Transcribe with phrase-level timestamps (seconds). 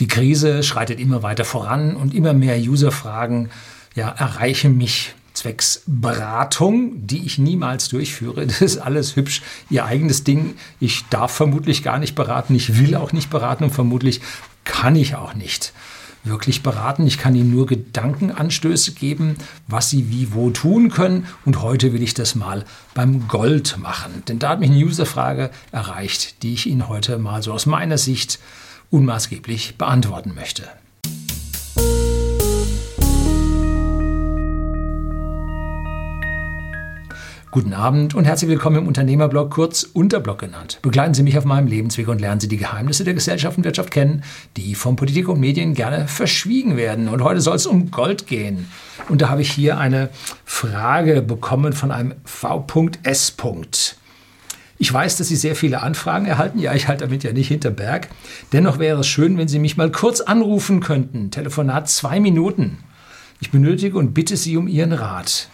[0.00, 3.50] Die Krise schreitet immer weiter voran und immer mehr User-Fragen
[3.94, 8.46] ja, erreichen mich zwecks Beratung, die ich niemals durchführe.
[8.46, 10.54] Das ist alles hübsch, ihr eigenes Ding.
[10.80, 14.20] Ich darf vermutlich gar nicht beraten, ich will auch nicht beraten und vermutlich
[14.64, 15.72] kann ich auch nicht
[16.24, 17.06] wirklich beraten.
[17.06, 19.36] Ich kann Ihnen nur Gedankenanstöße geben,
[19.66, 21.26] was Sie wie wo tun können.
[21.44, 22.64] Und heute will ich das mal
[22.94, 24.22] beim Gold machen.
[24.28, 27.98] Denn da hat mich eine Userfrage erreicht, die ich Ihnen heute mal so aus meiner
[27.98, 28.38] Sicht
[28.90, 30.68] unmaßgeblich beantworten möchte.
[37.52, 40.78] Guten Abend und herzlich willkommen im Unternehmerblog, kurz Unterblog genannt.
[40.82, 43.90] Begleiten Sie mich auf meinem Lebensweg und lernen Sie die Geheimnisse der Gesellschaft und Wirtschaft
[43.90, 44.22] kennen,
[44.56, 47.08] die von Politik und Medien gerne verschwiegen werden.
[47.08, 48.68] Und heute soll es um Gold gehen.
[49.08, 50.10] Und da habe ich hier eine
[50.44, 53.34] Frage bekommen von einem V.S.
[54.82, 56.58] Ich weiß, dass Sie sehr viele Anfragen erhalten.
[56.58, 58.08] Ja, ich halte damit ja nicht hinter Berg.
[58.54, 61.30] Dennoch wäre es schön, wenn Sie mich mal kurz anrufen könnten.
[61.30, 62.78] Telefonat zwei Minuten.
[63.40, 65.50] Ich benötige und bitte Sie um Ihren Rat.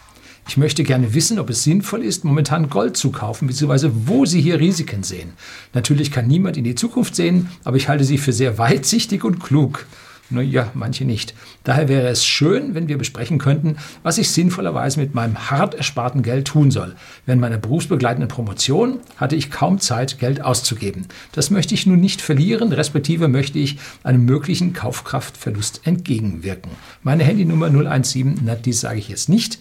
[0.46, 4.40] Ich möchte gerne wissen, ob es sinnvoll ist, momentan Gold zu kaufen, beziehungsweise wo Sie
[4.40, 5.32] hier Risiken sehen.
[5.74, 9.40] Natürlich kann niemand in die Zukunft sehen, aber ich halte sie für sehr weitsichtig und
[9.40, 9.86] klug.
[10.28, 11.34] Naja, manche nicht.
[11.62, 16.22] Daher wäre es schön, wenn wir besprechen könnten, was ich sinnvollerweise mit meinem hart ersparten
[16.22, 16.96] Geld tun soll.
[17.26, 21.06] Während meiner berufsbegleitenden Promotion hatte ich kaum Zeit, Geld auszugeben.
[21.30, 26.72] Das möchte ich nun nicht verlieren, respektive möchte ich einem möglichen Kaufkraftverlust entgegenwirken.
[27.04, 29.60] Meine Handynummer 017, na, die sage ich jetzt nicht.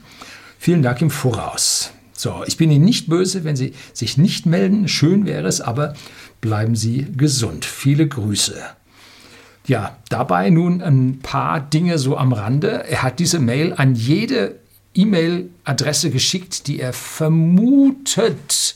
[0.58, 1.92] Vielen Dank im Voraus.
[2.14, 4.88] So, ich bin Ihnen nicht böse, wenn Sie sich nicht melden.
[4.88, 5.94] Schön wäre es, aber
[6.42, 7.66] bleiben Sie gesund.
[7.66, 8.56] Viele Grüße.
[9.68, 12.86] Ja, dabei nun ein paar Dinge so am Rande.
[12.88, 14.60] Er hat diese Mail an jede
[14.94, 18.76] E-Mail-Adresse geschickt, die er vermutet,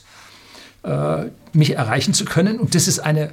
[0.82, 2.58] äh, mich erreichen zu können.
[2.58, 3.32] Und das ist eine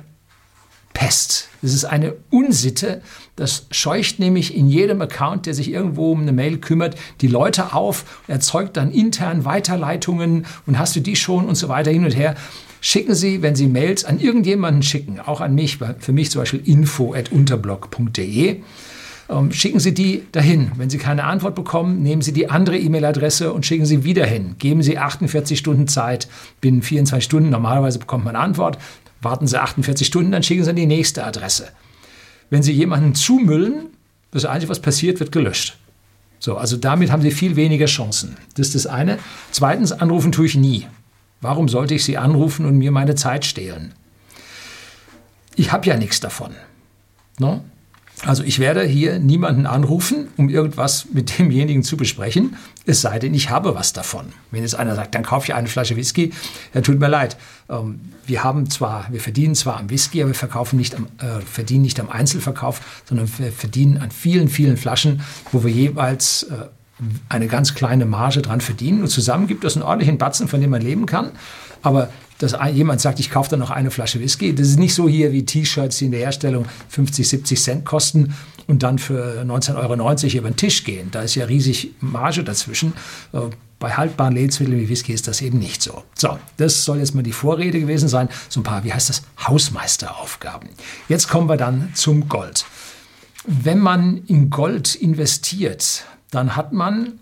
[0.93, 1.49] Pest.
[1.61, 3.01] Das ist eine Unsitte.
[3.35, 7.73] Das scheucht nämlich in jedem Account, der sich irgendwo um eine Mail kümmert, die Leute
[7.73, 12.15] auf, erzeugt dann intern Weiterleitungen und hast du die schon und so weiter hin und
[12.15, 12.35] her.
[12.81, 16.61] Schicken Sie, wenn Sie Mails an irgendjemanden schicken, auch an mich, für mich zum Beispiel
[16.63, 18.61] info.unterblog.de,
[19.29, 20.71] ähm, schicken Sie die dahin.
[20.75, 24.55] Wenn Sie keine Antwort bekommen, nehmen Sie die andere E-Mail-Adresse und schicken Sie wieder hin.
[24.59, 26.27] Geben Sie 48 Stunden Zeit,
[26.61, 27.49] binnen 24 Stunden.
[27.49, 28.77] Normalerweise bekommt man eine Antwort.
[29.21, 31.69] Warten Sie 48 Stunden, dann schicken Sie an die nächste Adresse.
[32.49, 33.87] Wenn Sie jemanden zumüllen,
[34.31, 35.77] das Einzige, was passiert, wird gelöscht.
[36.39, 38.37] So, also damit haben Sie viel weniger Chancen.
[38.55, 39.17] Das ist das eine.
[39.51, 40.85] Zweitens, anrufen tue ich nie.
[41.41, 43.93] Warum sollte ich Sie anrufen und mir meine Zeit stehlen?
[45.55, 46.55] Ich habe ja nichts davon.
[47.39, 47.63] No?
[48.25, 52.55] Also ich werde hier niemanden anrufen, um irgendwas mit demjenigen zu besprechen,
[52.85, 54.27] es sei denn, ich habe was davon.
[54.49, 56.31] Wenn jetzt einer sagt, dann kaufe ich eine Flasche Whisky,
[56.73, 57.37] ja, tut mir leid.
[57.69, 61.41] Ähm, wir haben zwar, wir verdienen zwar am Whisky, aber wir verkaufen nicht am, äh,
[61.41, 65.21] verdienen nicht am Einzelverkauf, sondern wir verdienen an vielen, vielen Flaschen,
[65.51, 66.67] wo wir jeweils äh,
[67.29, 69.01] eine ganz kleine Marge dran verdienen.
[69.01, 71.31] Und zusammen gibt es einen ordentlichen Batzen, von dem man leben kann.
[71.83, 72.09] Aber
[72.39, 74.53] dass jemand sagt, ich kaufe da noch eine Flasche Whisky.
[74.53, 78.35] Das ist nicht so hier wie T-Shirts, die in der Herstellung 50, 70 Cent kosten
[78.67, 81.09] und dann für 19,90 Euro über den Tisch gehen.
[81.11, 82.93] Da ist ja riesig Marge dazwischen.
[83.33, 83.39] Äh,
[83.79, 86.03] bei haltbaren Lebensmitteln wie Whisky ist das eben nicht so.
[86.15, 88.27] So, das soll jetzt mal die Vorrede gewesen sein.
[88.49, 90.69] So ein paar, wie heißt das, Hausmeisteraufgaben.
[91.09, 92.65] Jetzt kommen wir dann zum Gold.
[93.45, 97.19] Wenn man in Gold investiert, dann hat man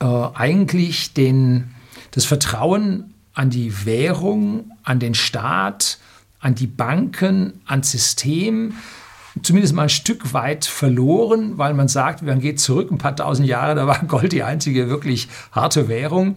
[0.00, 1.74] äh, eigentlich den,
[2.12, 5.98] das Vertrauen an die Währung, an den Staat,
[6.40, 8.74] an die Banken, ans System,
[9.42, 13.46] zumindest mal ein Stück weit verloren, weil man sagt, man geht zurück ein paar tausend
[13.46, 16.36] Jahre, da war Gold die einzige wirklich harte Währung.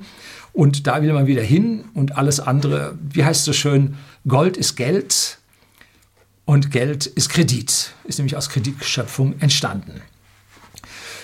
[0.51, 3.95] Und da will man wieder hin und alles andere, wie heißt es so schön,
[4.27, 5.39] Gold ist Geld
[6.45, 10.01] und Geld ist Kredit, ist nämlich aus Kreditschöpfung entstanden.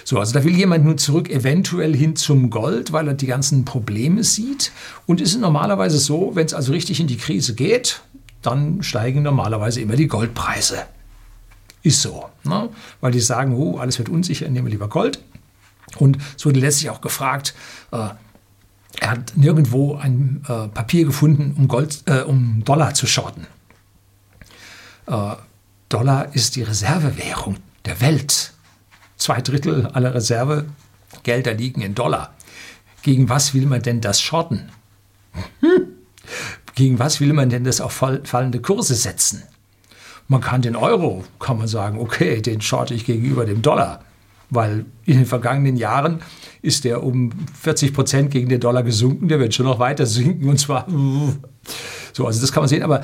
[0.09, 3.64] So, also da will jemand nun zurück eventuell hin zum Gold, weil er die ganzen
[3.64, 4.72] Probleme sieht.
[5.06, 8.02] Und es ist normalerweise so, wenn es also richtig in die Krise geht,
[8.42, 10.88] dann steigen normalerweise immer die Goldpreise.
[11.84, 12.28] Ist so.
[12.44, 12.70] Ne?
[13.02, 15.20] Weil die sagen, oh, alles wird unsicher, nehmen wir lieber Gold.
[16.00, 17.53] Und es wurde letztlich auch gefragt,
[17.91, 18.09] äh,
[19.02, 23.46] er hat nirgendwo ein äh, Papier gefunden, um, Gold, äh, um Dollar zu shorten.
[25.06, 25.35] Äh,
[25.88, 28.53] Dollar ist die Reservewährung der Welt.
[29.20, 32.34] Zwei Drittel aller Reservegelder liegen in Dollar.
[33.04, 34.70] Gegen was will man denn das shorten?
[35.60, 35.88] Hm.
[36.74, 39.44] Gegen was will man denn das auf fallende Kurse setzen?
[40.28, 44.04] Man kann den Euro, kann man sagen, okay, den shorte ich gegenüber dem Dollar,
[44.50, 46.22] weil in den vergangenen Jahren
[46.62, 50.48] ist der um 40 Prozent gegen den Dollar gesunken, der wird schon noch weiter sinken
[50.48, 50.88] und zwar
[52.14, 53.04] so, also das kann man sehen, aber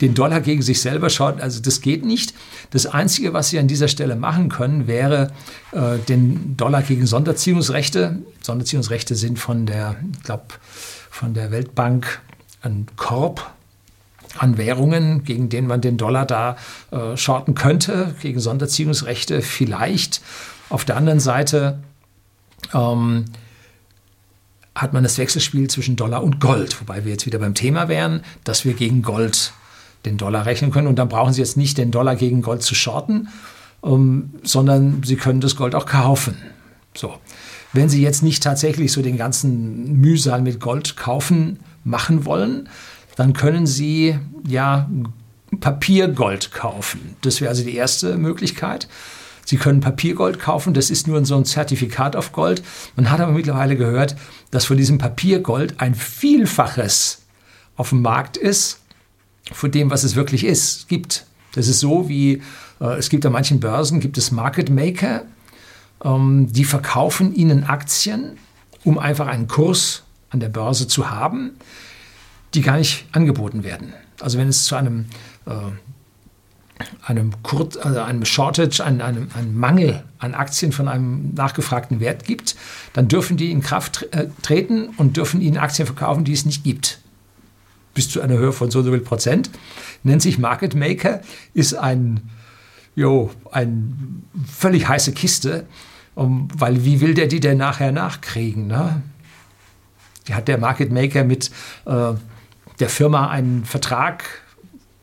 [0.00, 2.34] den Dollar gegen sich selber schaut, also das geht nicht.
[2.70, 5.32] Das Einzige, was Sie an dieser Stelle machen können, wäre
[5.72, 8.18] äh, den Dollar gegen Sonderziehungsrechte.
[8.42, 10.44] Sonderziehungsrechte sind von der, ich glaube,
[11.10, 12.20] von der Weltbank
[12.62, 13.52] ein Korb
[14.36, 16.56] an Währungen, gegen den man den Dollar da
[16.90, 20.20] äh, shorten könnte, gegen Sonderziehungsrechte vielleicht.
[20.68, 21.80] Auf der anderen Seite
[22.74, 23.24] ähm,
[24.74, 28.22] hat man das Wechselspiel zwischen Dollar und Gold, wobei wir jetzt wieder beim Thema wären,
[28.44, 29.52] dass wir gegen Gold
[30.04, 30.86] den Dollar rechnen können.
[30.86, 33.28] Und dann brauchen Sie jetzt nicht den Dollar gegen Gold zu shorten,
[33.80, 36.36] um, sondern Sie können das Gold auch kaufen.
[36.94, 37.14] So.
[37.72, 42.68] Wenn Sie jetzt nicht tatsächlich so den ganzen Mühsal mit Gold kaufen machen wollen,
[43.16, 44.88] dann können Sie ja
[45.60, 47.16] Papiergold kaufen.
[47.20, 48.88] Das wäre also die erste Möglichkeit.
[49.44, 52.62] Sie können Papiergold kaufen, das ist nur so ein Zertifikat auf Gold.
[52.96, 54.14] Man hat aber mittlerweile gehört,
[54.50, 57.22] dass von diesem Papiergold ein Vielfaches
[57.74, 58.80] auf dem Markt ist
[59.52, 61.26] von dem, was es wirklich ist, gibt.
[61.52, 62.42] Das ist so wie,
[62.80, 65.22] äh, es gibt an manchen Börsen, gibt es Market Maker,
[66.04, 68.38] ähm, die verkaufen ihnen Aktien,
[68.84, 71.52] um einfach einen Kurs an der Börse zu haben,
[72.54, 73.92] die gar nicht angeboten werden.
[74.20, 75.06] Also wenn es zu einem,
[75.46, 75.52] äh,
[77.04, 82.24] einem, Kur also einem Shortage, einem, einem, einem, Mangel an Aktien von einem nachgefragten Wert
[82.24, 82.56] gibt,
[82.92, 86.62] dann dürfen die in Kraft äh, treten und dürfen ihnen Aktien verkaufen, die es nicht
[86.62, 87.00] gibt
[87.94, 89.50] bis zu einer Höhe von so und so viel Prozent.
[90.02, 91.20] Nennt sich Market Maker,
[91.54, 92.30] ist ein,
[92.94, 95.66] jo, ein völlig heiße Kiste,
[96.14, 98.66] um, weil wie will der die denn nachher nachkriegen?
[98.66, 99.02] Ne?
[100.30, 101.50] Hat der Market Maker mit
[101.86, 102.12] äh,
[102.80, 104.24] der Firma einen Vertrag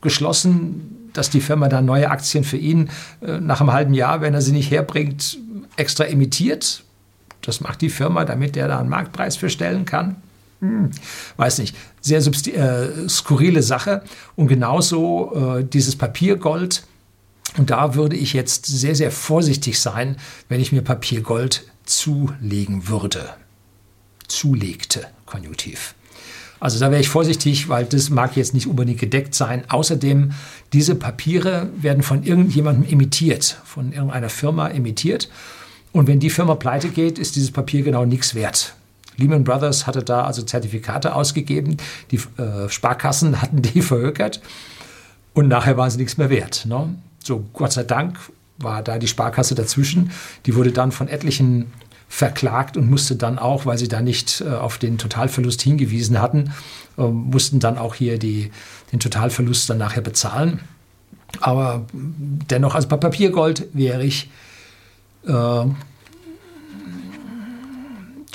[0.01, 2.89] geschlossen, dass die Firma dann neue Aktien für ihn
[3.21, 5.37] äh, nach einem halben Jahr, wenn er sie nicht herbringt,
[5.77, 6.83] extra emittiert?
[7.41, 10.17] Das macht die Firma, damit der da einen Marktpreis für stellen kann.
[10.65, 10.91] Hm,
[11.37, 14.03] weiß nicht, sehr äh, skurrile Sache.
[14.35, 16.85] Und genauso äh, dieses Papiergold.
[17.57, 20.17] Und da würde ich jetzt sehr, sehr vorsichtig sein,
[20.49, 23.29] wenn ich mir Papiergold zulegen würde.
[24.27, 25.93] Zulegte, Konjunktiv.
[26.59, 29.63] Also da wäre ich vorsichtig, weil das mag jetzt nicht unbedingt gedeckt sein.
[29.69, 30.31] Außerdem,
[30.73, 35.29] diese Papiere werden von irgendjemandem emittiert, von irgendeiner Firma emittiert.
[35.91, 38.75] Und wenn die Firma pleite geht, ist dieses Papier genau nichts wert.
[39.17, 41.77] Lehman Brothers hatte da also Zertifikate ausgegeben,
[42.11, 44.41] die äh, Sparkassen hatten die verhökert
[45.33, 46.65] und nachher waren sie nichts mehr wert.
[46.65, 46.95] Ne?
[47.23, 48.17] So, Gott sei Dank
[48.57, 50.11] war da die Sparkasse dazwischen.
[50.45, 51.71] Die wurde dann von etlichen
[52.07, 56.53] verklagt und musste dann auch, weil sie da nicht äh, auf den Totalverlust hingewiesen hatten,
[56.97, 58.51] äh, mussten dann auch hier die,
[58.91, 60.61] den Totalverlust dann nachher bezahlen.
[61.41, 64.29] Aber dennoch, also bei Papiergold wäre ich
[65.27, 65.65] äh,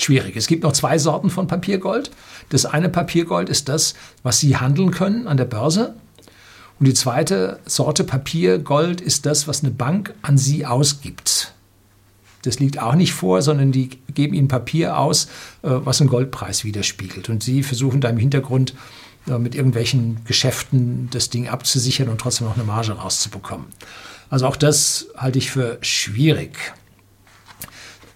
[0.03, 0.35] schwierig.
[0.35, 2.11] Es gibt noch zwei Sorten von Papiergold.
[2.49, 3.93] Das eine Papiergold ist das,
[4.23, 5.95] was Sie handeln können an der Börse.
[6.79, 11.53] Und die zweite Sorte Papiergold ist das, was eine Bank an Sie ausgibt.
[12.43, 15.25] Das liegt auch nicht vor, sondern die geben Ihnen Papier aus,
[15.61, 17.29] äh, was einen Goldpreis widerspiegelt.
[17.29, 18.73] Und Sie versuchen da im Hintergrund
[19.27, 23.67] äh, mit irgendwelchen Geschäften das Ding abzusichern und trotzdem noch eine Marge rauszubekommen.
[24.29, 26.57] Also auch das halte ich für schwierig.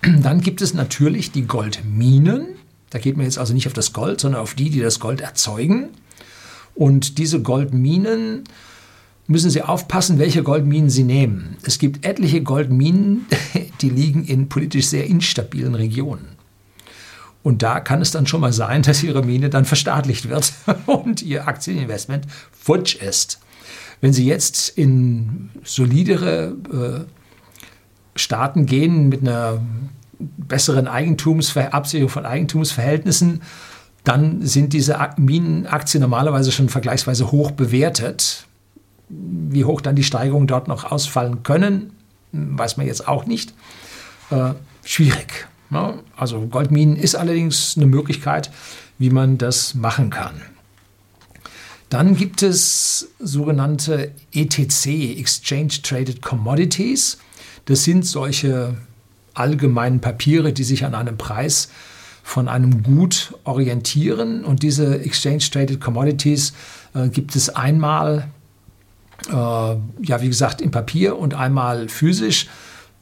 [0.21, 2.47] Dann gibt es natürlich die Goldminen.
[2.89, 5.21] Da geht man jetzt also nicht auf das Gold, sondern auf die, die das Gold
[5.21, 5.89] erzeugen.
[6.75, 8.43] Und diese Goldminen
[9.27, 11.57] müssen Sie aufpassen, welche Goldminen Sie nehmen.
[11.63, 13.25] Es gibt etliche Goldminen,
[13.81, 16.35] die liegen in politisch sehr instabilen Regionen.
[17.41, 20.53] Und da kann es dann schon mal sein, dass Ihre Mine dann verstaatlicht wird
[20.85, 23.39] und Ihr Aktieninvestment futsch ist.
[24.01, 27.14] Wenn Sie jetzt in solidere äh,
[28.15, 29.61] Staaten gehen mit einer
[30.19, 33.41] besseren Eigentumsabsicherung von Eigentumsverhältnissen,
[34.03, 38.45] dann sind diese Minenaktien normalerweise schon vergleichsweise hoch bewertet.
[39.09, 41.91] Wie hoch dann die Steigerungen dort noch ausfallen können,
[42.31, 43.53] weiß man jetzt auch nicht.
[44.29, 44.53] Äh,
[44.83, 45.47] schwierig.
[45.69, 45.99] Ne?
[46.15, 48.51] Also Goldminen ist allerdings eine Möglichkeit,
[48.97, 50.41] wie man das machen kann.
[51.89, 57.17] Dann gibt es sogenannte ETC, Exchange Traded Commodities.
[57.65, 58.75] Das sind solche
[59.33, 61.69] allgemeinen Papiere, die sich an einem Preis
[62.23, 64.43] von einem Gut orientieren.
[64.43, 66.53] Und diese Exchange Traded Commodities
[66.95, 68.29] äh, gibt es einmal,
[69.29, 72.47] äh, ja, wie gesagt, im Papier und einmal physisch.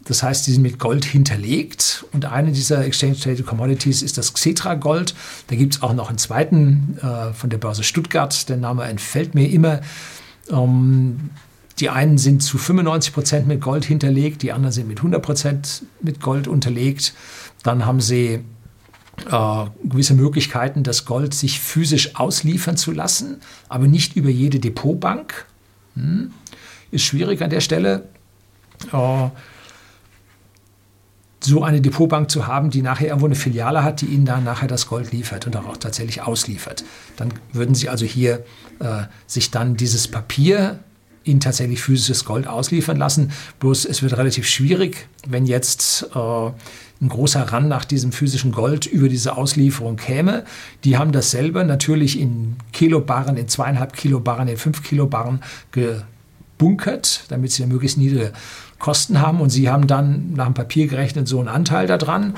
[0.05, 2.05] Das heißt, die sind mit Gold hinterlegt.
[2.11, 5.15] Und eine dieser Exchange Traded Commodities ist das Xetra Gold.
[5.47, 8.49] Da gibt es auch noch einen zweiten äh, von der Börse Stuttgart.
[8.49, 9.79] Der Name entfällt mir immer.
[10.49, 11.29] Ähm,
[11.79, 15.83] die einen sind zu 95 Prozent mit Gold hinterlegt, die anderen sind mit 100 Prozent
[16.01, 17.13] mit Gold unterlegt.
[17.63, 18.43] Dann haben sie
[19.29, 23.37] äh, gewisse Möglichkeiten, das Gold sich physisch ausliefern zu lassen,
[23.69, 25.45] aber nicht über jede Depotbank.
[25.95, 26.31] Hm.
[26.91, 28.07] Ist schwierig an der Stelle.
[28.91, 29.29] Äh,
[31.39, 34.67] so eine Depotbank zu haben, die nachher irgendwo eine Filiale hat, die Ihnen dann nachher
[34.67, 36.85] das Gold liefert und auch tatsächlich ausliefert.
[37.17, 38.45] Dann würden Sie also hier
[38.79, 40.79] äh, sich dann dieses Papier
[41.23, 43.31] Ihnen tatsächlich physisches Gold ausliefern lassen.
[43.59, 48.85] Bloß es wird relativ schwierig, wenn jetzt äh, ein großer Run nach diesem physischen Gold
[48.85, 50.43] über diese Auslieferung käme.
[50.83, 57.51] Die haben das selber natürlich in Kilobarren, in zweieinhalb Kilobarren, in fünf Kilobarren gebunkert, damit
[57.51, 58.33] sie möglichst niedrige
[58.79, 62.33] Kosten haben und Sie haben dann nach dem Papier gerechnet so einen Anteil daran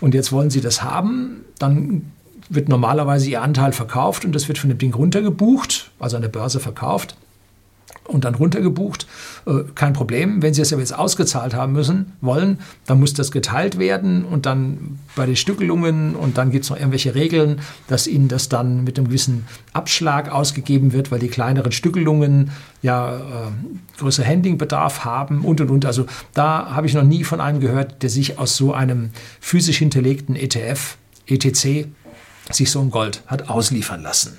[0.00, 2.12] und jetzt wollen Sie das haben, dann
[2.48, 6.28] wird normalerweise Ihr Anteil verkauft und das wird von dem Ding runtergebucht, also an der
[6.28, 7.16] Börse verkauft
[8.08, 9.06] und dann runtergebucht.
[9.46, 10.42] Äh, kein Problem.
[10.42, 14.46] Wenn Sie es aber jetzt ausgezahlt haben müssen, wollen, dann muss das geteilt werden und
[14.46, 18.82] dann bei den Stückelungen und dann gibt es noch irgendwelche Regeln, dass Ihnen das dann
[18.84, 22.50] mit einem gewissen Abschlag ausgegeben wird, weil die kleineren Stückelungen
[22.82, 23.20] ja äh,
[23.98, 25.84] größer Handlingbedarf haben und und und.
[25.84, 29.10] Also da habe ich noch nie von einem gehört, der sich aus so einem
[29.40, 30.96] physisch hinterlegten ETF,
[31.26, 31.88] ETC,
[32.50, 34.38] sich so ein Gold hat ausliefern lassen.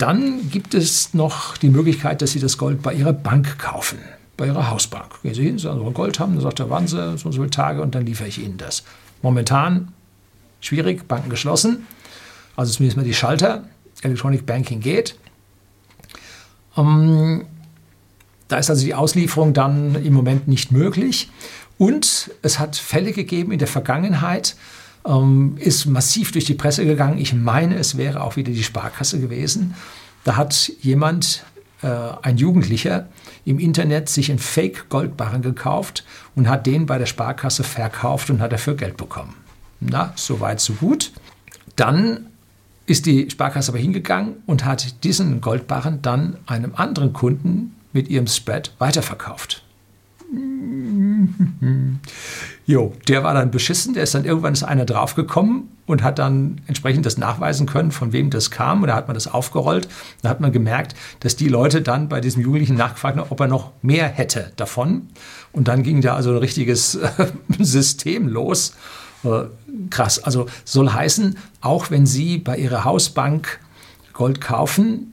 [0.00, 3.98] Dann gibt es noch die Möglichkeit, dass Sie das Gold bei Ihrer Bank kaufen,
[4.38, 5.20] bei Ihrer Hausbank.
[5.22, 7.82] Gehen Sie hin, Sie Gold haben, dann sagt er, warten so und so viele Tage
[7.82, 8.82] und dann liefere ich Ihnen das.
[9.20, 9.92] Momentan
[10.62, 11.86] schwierig, Banken geschlossen,
[12.56, 13.64] also zumindest mal die Schalter,
[14.00, 15.16] Electronic Banking geht.
[16.78, 17.44] Ähm,
[18.48, 21.30] da ist also die Auslieferung dann im Moment nicht möglich.
[21.76, 24.56] Und es hat Fälle gegeben in der Vergangenheit,
[25.06, 27.18] ähm, ist massiv durch die Presse gegangen.
[27.18, 29.74] Ich meine, es wäre auch wieder die Sparkasse gewesen.
[30.24, 31.44] Da hat jemand,
[31.82, 31.88] äh,
[32.22, 33.08] ein Jugendlicher,
[33.44, 36.04] im Internet sich einen Fake-Goldbarren gekauft
[36.34, 39.34] und hat den bei der Sparkasse verkauft und hat dafür Geld bekommen.
[39.80, 41.12] Na, so weit, so gut.
[41.76, 42.26] Dann
[42.86, 48.26] ist die Sparkasse aber hingegangen und hat diesen Goldbarren dann einem anderen Kunden mit ihrem
[48.26, 49.62] Spread weiterverkauft.
[52.66, 56.60] Jo, der war dann beschissen, der ist dann irgendwann ist einer draufgekommen und hat dann
[56.68, 58.82] entsprechend das nachweisen können, von wem das kam.
[58.82, 59.88] Und da hat man das aufgerollt.
[60.22, 63.48] Da hat man gemerkt, dass die Leute dann bei diesem Jugendlichen nachgefragt haben, ob er
[63.48, 65.08] noch mehr hätte davon.
[65.52, 66.96] Und dann ging da also ein richtiges
[67.58, 68.74] System los.
[69.24, 69.46] Äh,
[69.90, 70.22] krass.
[70.22, 73.58] Also soll heißen, auch wenn Sie bei Ihrer Hausbank
[74.12, 75.12] Gold kaufen,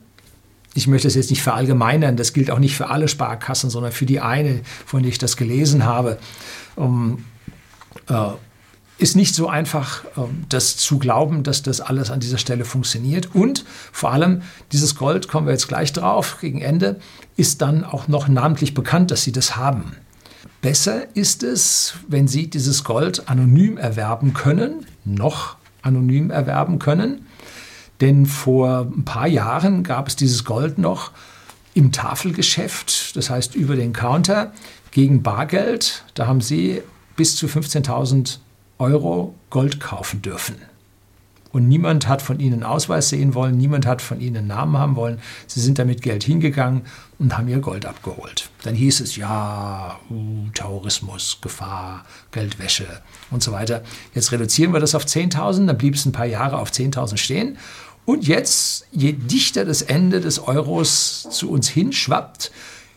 [0.78, 4.06] ich möchte das jetzt nicht verallgemeinern, das gilt auch nicht für alle Sparkassen, sondern für
[4.06, 6.20] die eine, von der ich das gelesen habe.
[6.76, 7.26] Um,
[8.08, 8.30] äh,
[9.00, 13.34] ist nicht so einfach, äh, das zu glauben, dass das alles an dieser Stelle funktioniert.
[13.34, 17.00] Und vor allem, dieses Gold, kommen wir jetzt gleich drauf, gegen Ende,
[17.38, 19.94] ist dann auch noch namentlich bekannt, dass sie das haben.
[20.62, 27.27] Besser ist es, wenn Sie dieses Gold anonym erwerben können, noch anonym erwerben können,
[28.02, 31.12] denn vor ein paar Jahren gab es dieses Gold noch
[31.74, 34.52] im Tafelgeschäft, das heißt über den Counter
[34.92, 36.04] gegen Bargeld.
[36.16, 36.82] Da haben Sie
[37.16, 38.38] bis zu 15.000
[38.80, 40.56] Euro Gold kaufen dürfen.
[41.52, 45.20] Und niemand hat von ihnen Ausweis sehen wollen, niemand hat von ihnen Namen haben wollen.
[45.48, 46.82] Sie sind damit Geld hingegangen
[47.20, 48.50] und haben ihr Gold abgeholt.
[48.64, 52.86] Dann hieß es, ja, uh, Terrorismus, Gefahr, Geldwäsche
[53.32, 53.82] und so weiter.
[54.14, 57.58] Jetzt reduzieren wir das auf 10.000, dann blieb es ein paar Jahre auf 10.000 stehen.
[58.08, 62.54] Und jetzt, je dichter das Ende des Euros zu uns hinschwappt,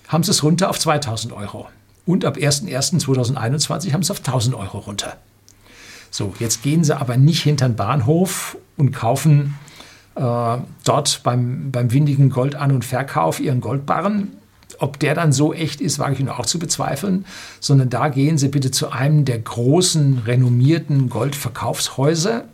[0.06, 1.66] haben sie es runter auf 2000 Euro.
[2.06, 5.16] Und ab 01.01.2021 haben sie es auf 1000 Euro runter.
[6.12, 9.58] So, jetzt gehen sie aber nicht hinter den Bahnhof und kaufen
[10.14, 14.28] äh, dort beim, beim windigen Gold an- und Verkauf ihren Goldbarren.
[14.78, 17.26] Ob der dann so echt ist, wage ich nur auch zu bezweifeln,
[17.58, 22.44] sondern da gehen Sie bitte zu einem der großen, renommierten Goldverkaufshäuser,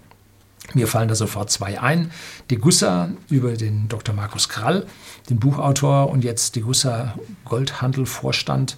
[0.74, 2.10] mir fallen da sofort zwei ein.
[2.50, 4.14] Degussa über den Dr.
[4.14, 4.86] Markus Krall,
[5.30, 8.76] den Buchautor und jetzt Degussa Goldhandel-Vorstand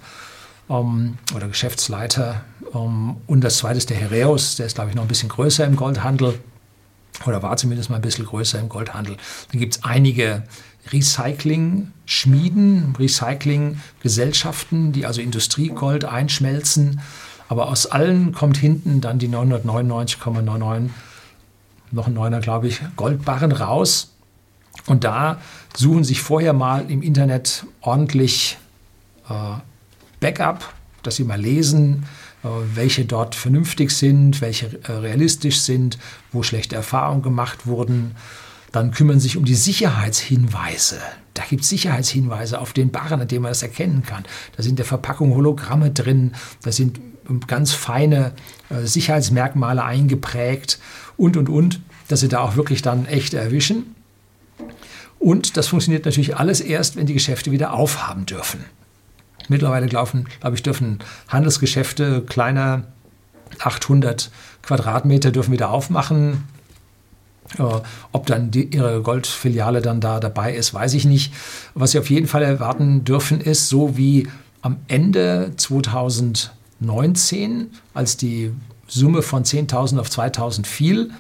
[0.68, 2.42] ähm, oder Geschäftsleiter.
[2.74, 5.64] Ähm, und das zweite ist der Hereus, der ist, glaube ich, noch ein bisschen größer
[5.64, 6.38] im Goldhandel
[7.26, 9.16] oder war zumindest mal ein bisschen größer im Goldhandel.
[9.50, 10.44] Da gibt es einige
[10.92, 17.00] Recycling-Schmieden, Recycling-Gesellschaften, die also Industriegold einschmelzen.
[17.48, 20.90] Aber aus allen kommt hinten dann die 999,99
[21.92, 24.14] noch ein neuner, glaube ich, Goldbarren raus.
[24.86, 25.40] Und da
[25.76, 28.58] suchen sich vorher mal im Internet ordentlich
[29.28, 29.32] äh,
[30.20, 32.04] Backup, dass sie mal lesen,
[32.42, 35.98] äh, welche dort vernünftig sind, welche äh, realistisch sind,
[36.32, 38.14] wo schlechte Erfahrungen gemacht wurden.
[38.72, 40.98] Dann kümmern sich um die Sicherheitshinweise.
[41.34, 44.24] Da gibt es Sicherheitshinweise auf den Barren, an dem man das erkennen kann.
[44.56, 47.00] Da sind in der Verpackung Hologramme drin, da sind
[47.46, 48.32] ganz feine
[48.70, 50.78] äh, Sicherheitsmerkmale eingeprägt
[51.16, 53.94] und, und, und, dass sie da auch wirklich dann echt erwischen.
[55.18, 58.64] Und das funktioniert natürlich alles erst, wenn die Geschäfte wieder aufhaben dürfen.
[59.48, 62.84] Mittlerweile glaube ich, dürfen Handelsgeschäfte kleiner
[63.60, 64.30] 800
[64.62, 66.44] Quadratmeter dürfen wieder aufmachen.
[67.58, 67.62] Äh,
[68.12, 71.32] ob dann die, ihre Goldfiliale dann da dabei ist, weiß ich nicht.
[71.74, 74.28] Was Sie auf jeden Fall erwarten dürfen, ist, so wie
[74.60, 75.52] am Ende
[76.80, 78.52] 2019, als die
[78.86, 81.10] Summe von 10.000 auf 2.000 fiel,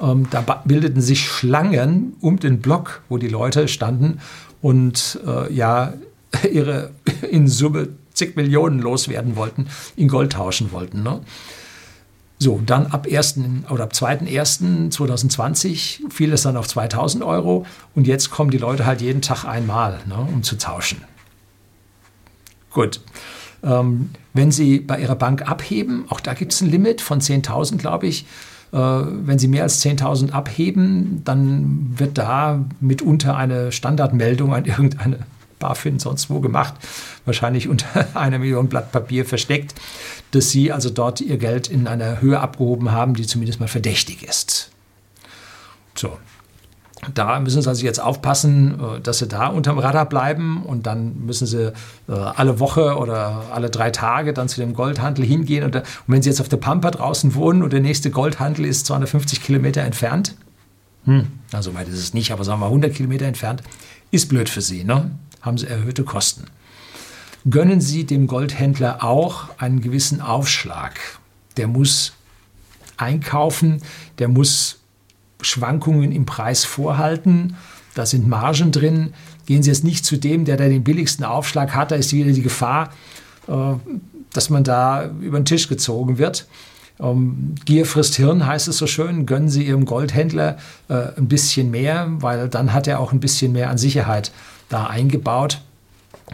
[0.00, 4.20] ähm, da bildeten sich Schlangen um den Block, wo die Leute standen
[4.62, 5.94] und äh, ja
[6.52, 6.90] ihre
[7.30, 11.02] in Summe zig Millionen loswerden wollten, in Gold tauschen wollten.
[11.02, 11.20] Ne?
[12.38, 13.38] So, dann ab 1.
[13.70, 19.02] oder ab 2.1.2020 fiel es dann auf 2000 Euro und jetzt kommen die Leute halt
[19.02, 21.04] jeden Tag einmal, ne, um zu tauschen.
[22.70, 23.00] Gut.
[23.62, 27.78] Ähm, wenn Sie bei Ihrer Bank abheben, auch da gibt es ein Limit von 10.000,
[27.78, 28.24] glaube ich.
[28.72, 35.18] Äh, wenn Sie mehr als 10.000 abheben, dann wird da mitunter eine Standardmeldung an irgendeine
[35.60, 36.74] BaFin sonst wo gemacht,
[37.24, 37.86] wahrscheinlich unter
[38.16, 39.74] einer Million Blatt Papier versteckt,
[40.32, 44.24] dass sie also dort ihr Geld in einer Höhe abgehoben haben, die zumindest mal verdächtig
[44.24, 44.70] ist.
[45.94, 46.18] So.
[47.14, 51.24] Da müssen Sie also jetzt aufpassen, äh, dass Sie da unterm Radar bleiben und dann
[51.24, 51.72] müssen Sie
[52.08, 55.64] äh, alle Woche oder alle drei Tage dann zu dem Goldhandel hingehen.
[55.64, 59.42] Und, wenn Sie jetzt auf der Pampa draußen wohnen und der nächste Goldhandel ist 250
[59.42, 60.34] Kilometer entfernt,
[61.04, 63.62] hm, na, so weit ist es nicht, aber sagen wir 100 Kilometer entfernt,
[64.10, 64.84] ist blöd für Sie.
[64.84, 65.10] Ne?
[65.40, 66.44] haben sie erhöhte Kosten.
[67.48, 71.00] Gönnen Sie dem Goldhändler auch einen gewissen Aufschlag.
[71.56, 72.12] Der muss
[72.96, 73.82] einkaufen,
[74.18, 74.79] der muss
[75.42, 77.56] Schwankungen im Preis vorhalten,
[77.94, 79.12] da sind Margen drin.
[79.46, 82.32] Gehen Sie jetzt nicht zu dem, der da den billigsten Aufschlag hat, da ist wieder
[82.32, 82.90] die Gefahr,
[83.48, 83.52] äh,
[84.32, 86.46] dass man da über den Tisch gezogen wird.
[87.00, 89.26] Ähm, Gier frisst Hirn heißt es so schön.
[89.26, 93.52] Gönnen Sie Ihrem Goldhändler äh, ein bisschen mehr, weil dann hat er auch ein bisschen
[93.52, 94.32] mehr an Sicherheit
[94.68, 95.60] da eingebaut,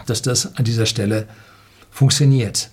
[0.06, 1.26] dass das an dieser Stelle
[1.90, 2.70] funktioniert.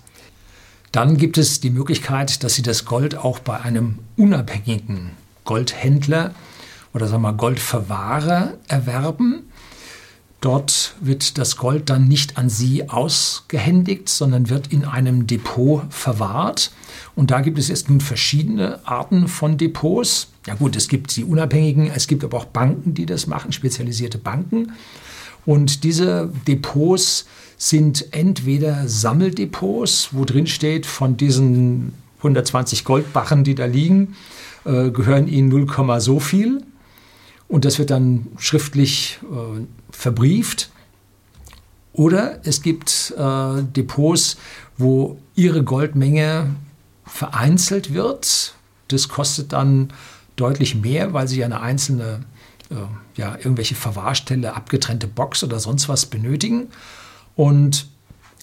[0.92, 5.10] Dann gibt es die Möglichkeit, dass Sie das Gold auch bei einem unabhängigen
[5.44, 6.34] Goldhändler
[6.92, 9.50] oder sagen wir Goldverwahrer erwerben.
[10.40, 16.70] Dort wird das Gold dann nicht an Sie ausgehändigt, sondern wird in einem Depot verwahrt.
[17.16, 20.28] Und da gibt es jetzt nun verschiedene Arten von Depots.
[20.46, 24.18] Ja gut, es gibt die unabhängigen, es gibt aber auch Banken, die das machen, spezialisierte
[24.18, 24.72] Banken.
[25.46, 27.24] Und diese Depots
[27.56, 34.14] sind entweder Sammeldepots, wo drin steht, von diesen 120 Goldbarren, die da liegen,
[34.64, 35.66] äh, gehören ihnen 0,
[36.00, 36.62] so viel.
[37.48, 40.70] Und das wird dann schriftlich äh, verbrieft.
[41.92, 44.36] Oder es gibt äh, Depots,
[44.76, 46.54] wo ihre Goldmenge
[47.04, 48.54] vereinzelt wird.
[48.88, 49.92] Das kostet dann
[50.36, 52.24] deutlich mehr, weil sie eine einzelne
[52.70, 52.74] äh,
[53.16, 56.68] ja, irgendwelche Verwahrstelle, abgetrennte Box oder sonst was benötigen.
[57.36, 57.86] Und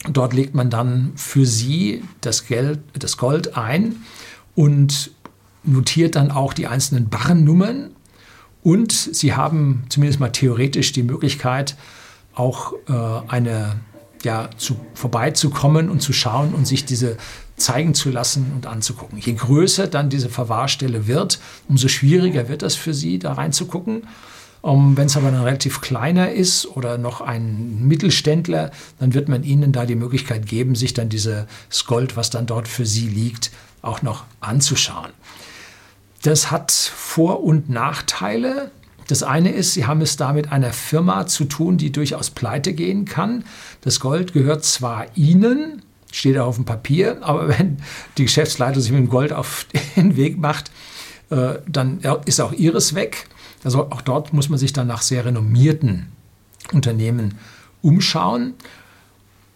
[0.10, 3.97] dort legt man dann für sie das, Geld, das Gold ein
[4.55, 5.12] und
[5.63, 7.91] notiert dann auch die einzelnen Barrennummern.
[8.63, 11.76] Und sie haben zumindest mal theoretisch die Möglichkeit,
[12.34, 12.93] auch äh,
[13.28, 13.80] eine
[14.24, 17.17] ja, zu, vorbeizukommen und zu schauen und sich diese
[17.58, 19.17] zeigen zu lassen und anzugucken.
[19.17, 24.04] Je größer dann diese Verwahrstelle wird, umso schwieriger wird das für Sie, da reinzugucken.
[24.63, 28.69] Um, Wenn es aber dann relativ kleiner ist oder noch ein Mittelständler,
[29.00, 31.47] dann wird man Ihnen da die Möglichkeit geben, sich dann dieses
[31.88, 33.50] Gold, was dann dort für Sie liegt,
[33.82, 35.10] auch noch anzuschauen.
[36.21, 38.71] Das hat Vor- und Nachteile.
[39.07, 42.73] Das eine ist, Sie haben es da mit einer Firma zu tun, die durchaus pleite
[42.73, 43.43] gehen kann.
[43.81, 45.81] Das Gold gehört zwar Ihnen,
[46.12, 47.77] steht auch auf dem Papier, aber wenn
[48.17, 50.71] die Geschäftsleitung sich mit dem Gold auf den Weg macht,
[51.29, 53.27] äh, dann ist auch ihres weg.
[53.63, 56.07] Also auch dort muss man sich dann nach sehr renommierten
[56.71, 57.36] Unternehmen
[57.81, 58.53] umschauen.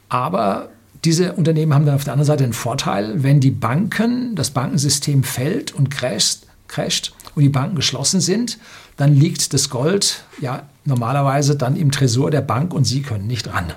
[0.10, 0.70] Aber
[1.04, 5.24] diese Unternehmen haben dann auf der anderen Seite einen Vorteil, wenn die Banken, das Bankensystem
[5.24, 8.58] fällt und crasht, crasht und die Banken geschlossen sind,
[8.98, 13.48] dann liegt das Gold ja normalerweise dann im Tresor der Bank und sie können nicht
[13.48, 13.74] ran.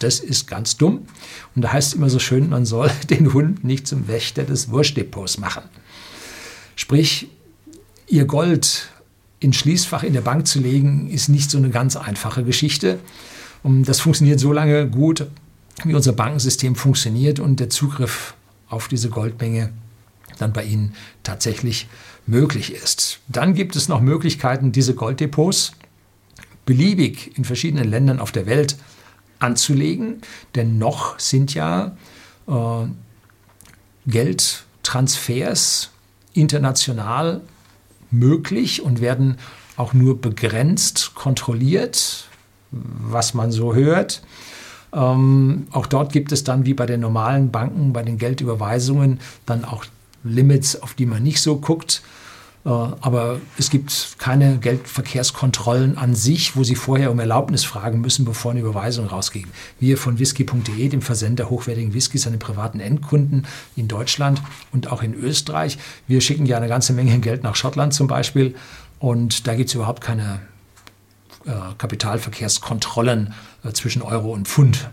[0.00, 1.06] Das ist ganz dumm.
[1.54, 4.70] Und da heißt es immer so schön, man soll den Hund nicht zum Wächter des
[4.70, 5.62] Wurstdepots machen.
[6.76, 7.28] Sprich,
[8.06, 8.88] ihr Gold
[9.40, 12.98] ins Schließfach in der Bank zu legen, ist nicht so eine ganz einfache Geschichte.
[13.62, 15.26] Und das funktioniert so lange gut,
[15.84, 18.34] wie unser Bankensystem funktioniert und der Zugriff
[18.68, 19.72] auf diese Goldmenge
[20.38, 21.88] dann bei Ihnen tatsächlich
[22.26, 23.20] möglich ist.
[23.28, 25.72] Dann gibt es noch Möglichkeiten, diese Golddepots
[26.66, 28.76] beliebig in verschiedenen Ländern auf der Welt
[29.38, 30.20] anzulegen,
[30.54, 31.96] denn noch sind ja
[32.46, 32.86] äh,
[34.06, 35.90] Geldtransfers
[36.34, 37.40] international
[38.10, 39.38] möglich und werden
[39.76, 42.28] auch nur begrenzt kontrolliert,
[42.70, 44.22] was man so hört.
[44.92, 49.64] Ähm, auch dort gibt es dann wie bei den normalen Banken, bei den Geldüberweisungen, dann
[49.64, 49.84] auch
[50.24, 52.02] Limits, auf die man nicht so guckt.
[52.64, 58.24] Äh, aber es gibt keine Geldverkehrskontrollen an sich, wo Sie vorher um Erlaubnis fragen müssen,
[58.24, 59.46] bevor eine Überweisung rausgeht.
[59.80, 65.02] Wir von whisky.de, dem Versender hochwertigen Whiskys an den privaten Endkunden in Deutschland und auch
[65.02, 65.78] in Österreich.
[66.06, 68.54] Wir schicken ja eine ganze Menge Geld nach Schottland zum Beispiel
[68.98, 70.40] und da gibt es überhaupt keine
[71.46, 74.90] äh, Kapitalverkehrskontrollen äh, zwischen Euro und Pfund.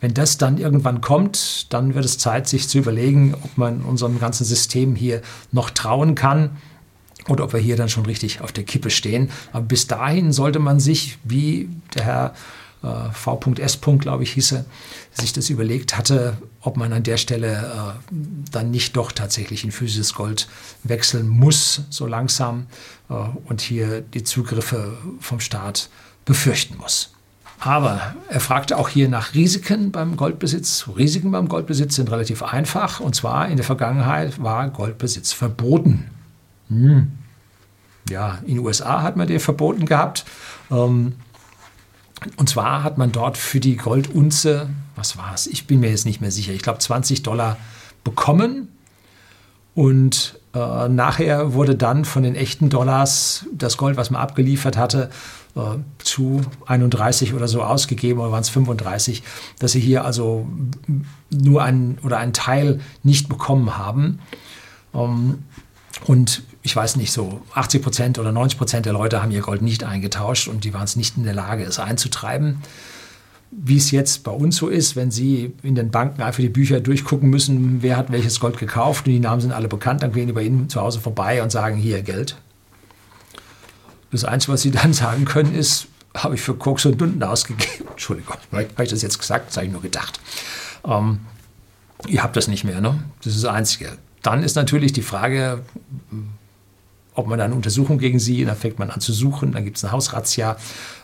[0.00, 4.18] Wenn das dann irgendwann kommt, dann wird es Zeit, sich zu überlegen, ob man unserem
[4.18, 5.20] ganzen System hier
[5.52, 6.56] noch trauen kann
[7.28, 9.30] oder ob wir hier dann schon richtig auf der Kippe stehen.
[9.52, 12.34] Aber bis dahin sollte man sich, wie der Herr
[12.82, 13.78] äh, V.S.
[13.98, 14.64] glaube ich, hieße,
[15.12, 18.14] sich das überlegt hatte, ob man an der Stelle äh,
[18.50, 20.48] dann nicht doch tatsächlich in physisches Gold
[20.82, 22.66] wechseln muss, so langsam,
[23.08, 25.90] äh, und hier die Zugriffe vom Staat
[26.24, 27.12] befürchten muss.
[27.60, 30.88] Aber er fragte auch hier nach Risiken beim Goldbesitz.
[30.96, 33.00] Risiken beim Goldbesitz sind relativ einfach.
[33.00, 36.10] Und zwar in der Vergangenheit war Goldbesitz verboten.
[36.68, 37.12] Hm.
[38.08, 40.24] Ja, in den USA hat man den verboten gehabt.
[40.70, 41.16] Ähm,
[42.36, 45.46] und zwar hat man dort für die Goldunze, was war es?
[45.46, 47.58] Ich bin mir jetzt nicht mehr sicher, ich glaube 20 Dollar
[48.04, 48.68] bekommen.
[49.74, 55.10] Und äh, nachher wurde dann von den echten Dollars das Gold, was man abgeliefert hatte,
[55.54, 55.60] äh,
[55.98, 59.22] zu 31 oder so ausgegeben, oder waren es 35,
[59.58, 60.48] dass sie hier also
[61.30, 64.18] nur einen oder einen Teil nicht bekommen haben.
[64.92, 65.44] Ähm,
[66.06, 69.62] und ich weiß nicht, so 80 Prozent oder 90 Prozent der Leute haben ihr Gold
[69.62, 72.62] nicht eingetauscht und die waren es nicht in der Lage, es einzutreiben.
[73.52, 76.80] Wie es jetzt bei uns so ist, wenn Sie in den Banken einfach die Bücher
[76.80, 80.28] durchgucken müssen, wer hat welches Gold gekauft und die Namen sind alle bekannt, dann gehen
[80.28, 82.36] die bei Ihnen zu Hause vorbei und sagen, hier Geld.
[84.12, 87.86] Das Einzige, was Sie dann sagen können, ist, habe ich für Koks und Dunden ausgegeben.
[87.90, 89.48] Entschuldigung, habe ich das jetzt gesagt?
[89.48, 90.20] Das habe ich nur gedacht.
[90.84, 91.20] Ähm,
[92.06, 93.02] ihr habt das nicht mehr, ne?
[93.22, 93.98] Das ist das Einzige.
[94.22, 95.62] Dann ist natürlich die Frage,
[97.14, 99.84] ob man eine Untersuchung gegen sie, dann fängt man an zu suchen, dann gibt es
[99.84, 100.56] eine Hausrazzia.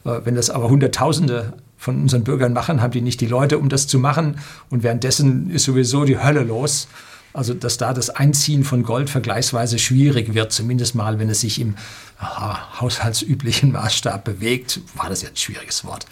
[0.05, 3.69] Äh, wenn das aber Hunderttausende von unseren Bürgern machen, haben die nicht die Leute, um
[3.69, 4.39] das zu machen.
[4.71, 6.89] Und währenddessen ist sowieso die Hölle los.
[7.33, 11.61] Also, dass da das Einziehen von Gold vergleichsweise schwierig wird, zumindest mal, wenn es sich
[11.61, 11.75] im
[12.19, 16.07] aha, haushaltsüblichen Maßstab bewegt, war das ja ein schwieriges Wort.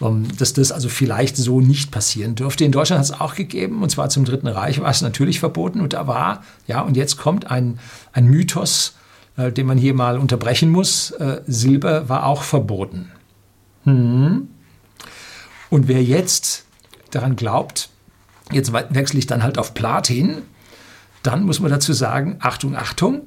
[0.00, 2.64] Ähm, dass das also vielleicht so nicht passieren dürfte.
[2.64, 5.82] In Deutschland hat es auch gegeben, und zwar zum Dritten Reich war es natürlich verboten.
[5.82, 7.78] Und da war, ja, und jetzt kommt ein,
[8.12, 8.94] ein Mythos,
[9.36, 11.10] äh, den man hier mal unterbrechen muss.
[11.10, 13.10] Äh, Silber war auch verboten.
[13.84, 14.48] Hm.
[15.70, 16.64] Und wer jetzt
[17.10, 17.90] daran glaubt,
[18.52, 20.42] jetzt wechsle ich dann halt auf Platin,
[21.22, 23.22] dann muss man dazu sagen, Achtung, Achtung,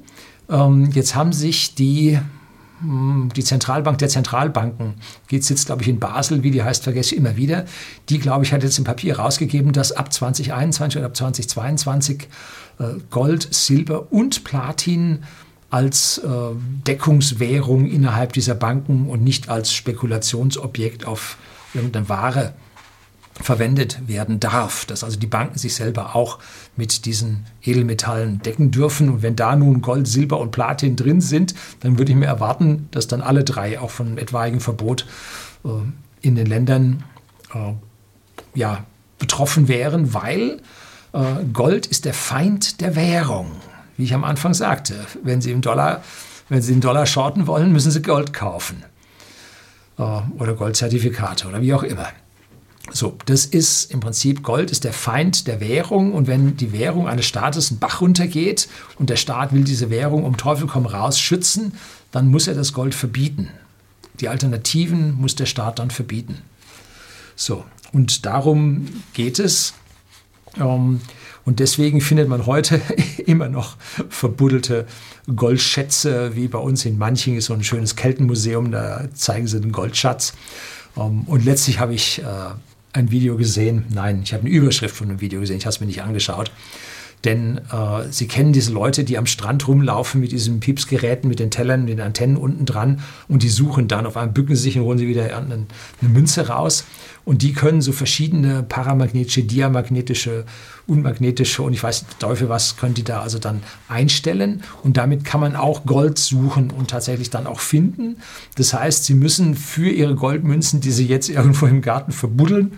[0.48, 2.18] ähm, jetzt haben sich die
[2.82, 4.94] hm, die Zentralbank der Zentralbanken,
[5.28, 7.64] geht sitzt, glaube ich, in Basel, wie die heißt, vergesse ich immer wieder.
[8.08, 12.28] Die, glaube ich, hat jetzt im Papier rausgegeben, dass ab 2021 oder ab 2022
[12.78, 15.22] äh, Gold, Silber und Platin
[15.70, 16.28] als äh,
[16.86, 21.38] Deckungswährung innerhalb dieser Banken und nicht als Spekulationsobjekt auf
[21.74, 22.52] irgendeine Ware
[23.40, 26.38] verwendet werden darf, dass also die Banken sich selber auch
[26.76, 29.08] mit diesen Edelmetallen decken dürfen.
[29.08, 32.88] Und wenn da nun Gold, Silber und Platin drin sind, dann würde ich mir erwarten,
[32.90, 35.06] dass dann alle drei auch von etwaigem Verbot
[35.64, 35.68] äh,
[36.20, 37.04] in den Ländern
[37.54, 37.72] äh,
[38.54, 38.84] ja,
[39.18, 40.60] betroffen wären, weil
[41.12, 43.50] äh, Gold ist der Feind der Währung.
[43.96, 46.02] Wie ich am Anfang sagte, wenn Sie im Dollar,
[46.48, 48.84] wenn Sie den Dollar shorten wollen, müssen Sie Gold kaufen.
[49.98, 50.02] Äh,
[50.38, 52.08] oder Goldzertifikate oder wie auch immer.
[52.90, 57.08] So, das ist im Prinzip Gold ist der Feind der Währung und wenn die Währung
[57.08, 61.18] eines Staates einen Bach runtergeht und der Staat will diese Währung um Teufel komm raus
[61.18, 61.74] schützen,
[62.10, 63.48] dann muss er das Gold verbieten.
[64.20, 66.38] Die Alternativen muss der Staat dann verbieten.
[67.36, 69.74] So, und darum geht es.
[70.58, 71.00] Ähm,
[71.44, 72.80] und deswegen findet man heute
[73.26, 73.76] immer noch
[74.08, 74.86] verbuddelte
[75.34, 79.72] Goldschätze, wie bei uns in Manching ist so ein schönes Keltenmuseum, da zeigen sie den
[79.72, 80.34] Goldschatz.
[80.96, 82.24] Ähm, und letztlich habe ich äh,
[82.92, 85.80] ein Video gesehen, nein, ich habe eine Überschrift von einem Video gesehen, ich habe es
[85.80, 86.50] mir nicht angeschaut.
[87.24, 91.50] Denn äh, Sie kennen diese Leute, die am Strand rumlaufen mit diesen Piepsgeräten, mit den
[91.50, 94.06] Tellern, mit den Antennen unten dran und die suchen dann.
[94.06, 95.66] Auf einmal bücken sie sich und holen sie wieder eine,
[96.00, 96.84] eine Münze raus.
[97.24, 100.44] Und die können so verschiedene paramagnetische, diamagnetische,
[100.88, 104.62] unmagnetische und ich weiß nicht, Teufel was, können die da also dann einstellen.
[104.82, 108.16] Und damit kann man auch Gold suchen und tatsächlich dann auch finden.
[108.56, 112.72] Das heißt, Sie müssen für Ihre Goldmünzen, die Sie jetzt irgendwo im Garten verbuddeln,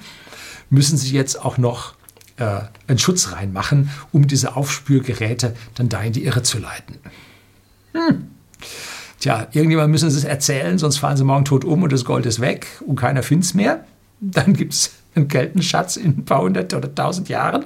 [0.69, 1.95] müssen Sie jetzt auch noch
[2.37, 6.99] äh, einen Schutz reinmachen, um diese Aufspürgeräte dann da in die Irre zu leiten.
[7.93, 8.29] Hm.
[9.21, 12.27] Tja, irgendjemand müssen sie es erzählen, sonst fahren sie morgen tot um und das Gold
[12.27, 13.85] ist weg und keiner findet es mehr.
[14.21, 17.65] Dann gibt es einen Geldenschatz in ein paar hundert oder tausend Jahren.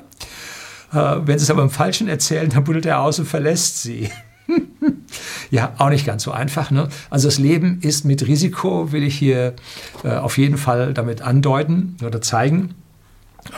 [0.93, 4.11] Äh, wenn sie es aber im Falschen erzählen, dann buddelt er aus und verlässt sie.
[5.51, 6.71] ja, auch nicht ganz so einfach.
[6.71, 6.89] Ne?
[7.11, 9.55] Also das Leben ist mit Risiko, will ich hier
[10.05, 12.75] äh, auf jeden Fall damit andeuten oder zeigen.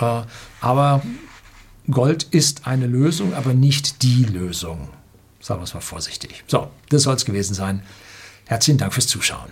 [0.00, 0.22] Äh,
[0.60, 1.02] aber
[1.90, 4.88] Gold ist eine Lösung, aber nicht die Lösung.
[5.40, 6.44] Sagen wir es mal vorsichtig.
[6.46, 7.82] So, das soll es gewesen sein.
[8.46, 9.50] Herzlichen Dank fürs Zuschauen.